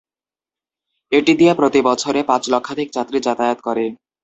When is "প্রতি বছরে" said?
1.53-2.19